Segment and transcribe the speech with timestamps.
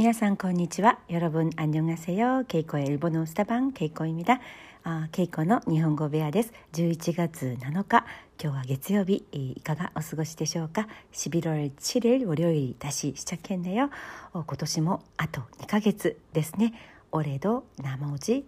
[0.00, 0.98] みなさんこんにちは。
[1.10, 2.42] よろぶんあんにょんがせよ。
[2.48, 4.40] けいこえ、日本のスタバン、けいこいみだ。
[5.12, 6.54] けいこの日本語部屋です。
[6.72, 8.06] 11月7日、
[8.42, 10.88] 今日は月曜日、いかがお過ごしでしょうか。
[11.12, 13.90] しびろりちれりお料いだししちゃけんだよ。
[14.32, 16.72] 今年もあと2か月ですね。
[17.12, 18.46] おれどなもじ、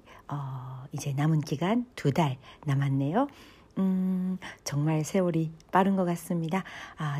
[0.94, 3.28] いぜなむんきがん、とだい、なまんねよ。
[3.76, 6.64] うん、ま정말세월이빠른것같습니 다。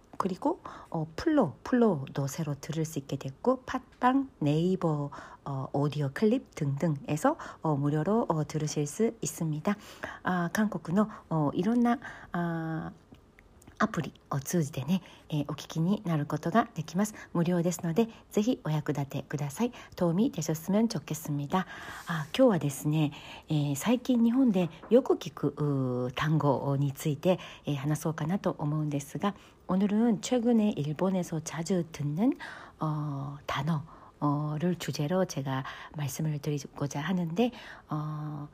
[0.21, 0.61] 그리고
[0.93, 5.09] 어플로플로도새로들을수있게됐고팟빵네이버어
[5.73, 9.81] 오디오클립등등에서어무료로어들으실수있습니다
[10.21, 11.97] あ韓国のおいろんな
[12.33, 12.91] あ
[13.81, 17.15] アプリを通じてね、えー、お聞きになることができます。
[17.33, 19.71] 無料ですので、ぜひお役立てください。
[19.95, 21.65] 도움이되셨으면좋겠습니 다。
[22.05, 23.11] あ今日はですね、
[23.49, 29.33] えー、最近日本でよく聞く単語について、えー、話そうかなと思うんですが、
[29.71, 32.33] 오늘은 최근에 일본에서 자주 듣는
[32.81, 35.63] 어, 단어를 주제로 제가
[35.95, 37.51] 말씀을 드리고자 하는데
[37.87, 38.49] 어,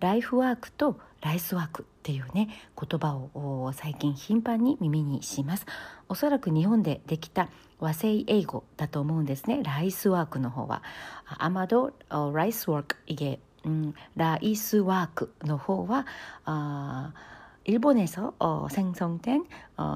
[0.00, 2.48] 라이프 워크 또ライスワークっていうね
[2.80, 5.64] 言葉を最近頻繁に耳にします
[6.08, 7.48] おそらく日本でできた
[7.80, 10.82] 和製英語だと思うんですねライスワークの方は
[11.26, 16.06] アマドライスワークイゲ、うん、ライスワークの方は
[16.44, 17.12] あ
[17.64, 18.34] 일본에서
[18.68, 19.40] 생성된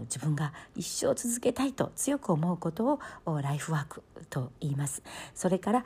[0.04, 5.02] 自分が一生続けたいと強く思うことをライフワークと言います
[5.34, 5.84] それから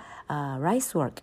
[0.61, 1.23] ライスワーク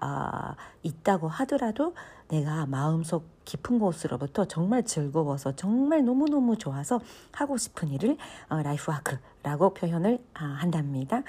[0.84, 1.94] いったごはどらど 아,
[2.32, 7.04] 내가마음속깊은곳으로부터정말즐거워서정말너무너무좋아서
[7.36, 8.16] 하고싶은일을
[8.48, 11.28] 라이프와크라고표현을한답니다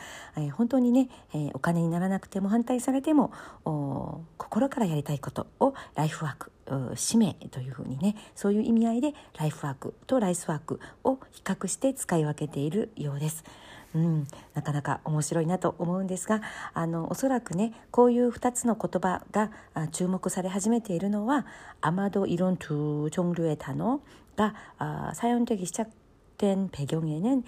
[0.55, 1.11] 本当にね、
[1.59, 3.33] お金にならなくても反対されても、
[4.39, 6.53] 心からやりたいことをライフワーク
[6.97, 13.43] 使命というふうにねそういう意味合いでライフワークとライスワークを比較して使い分けているようです。
[13.95, 16.41] うん、なかなか面白いなと思うんですが
[16.75, 19.51] あのおそらくねこういう2つの言葉が
[19.93, 21.47] 注目され始めているのは
[21.81, 23.75] 「アマドイロン・トゥ・ジョン・ルエ・タ
[24.37, 24.55] が
[25.15, 25.87] 「サヨン・デギ・シャ・
[26.39, 27.45] テン・ペギョン・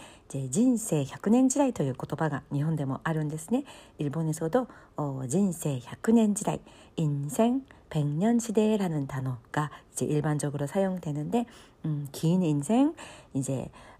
[0.50, 3.64] 人生100年時代」という言葉が日本でもあるんですね。
[3.98, 4.68] 日本ですほど
[5.26, 6.60] 「人生1年時代」
[6.96, 11.46] 「陰線」1年時代라는단어가이제일반적으로사용되는데
[11.86, 12.90] 음긴인생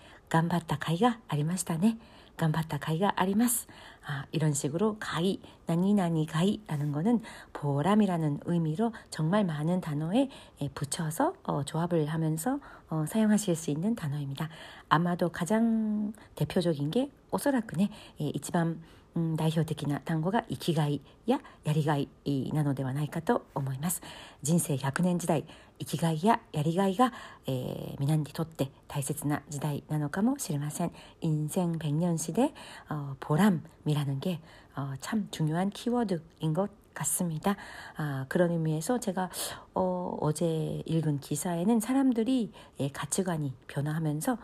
[0.31, 3.67] 頑張った甲斐がありましたね。頑張った 가이가 あります.
[4.07, 7.21] 아, 이런 식으로 가이, 나니나니 가이라는 거는
[7.53, 10.29] 보람이라는 의미로 정말 많은 단어에
[10.61, 12.59] 예, 붙여서 어, 조합을 하면서
[12.89, 14.47] 어, 사용하실 수 있는 단어입니다.
[14.89, 17.89] 아마도 가장 대표적인 게 오소라쿠네,
[18.21, 18.81] 예, 이치밤
[19.15, 22.07] うん、代表的な単語が生きがいややりがい
[22.53, 24.01] なのではないかと思います
[24.41, 25.45] 人生100年時代
[25.79, 27.11] 生きがいややりがいが、
[27.47, 30.91] えー、皆にとって大切な時代なのかもしれません
[31.21, 32.53] 인생100년시대
[32.89, 34.39] 어보람이라는게
[34.75, 37.55] 어참중요한키워드인것같습니다
[37.97, 39.27] 아그런의미에서제가
[39.75, 44.39] 어어제읽은기사에는사람들이예가치관이변화하면서